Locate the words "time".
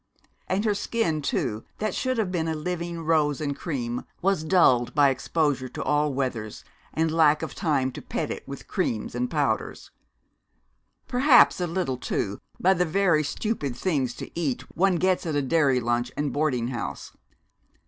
7.53-7.91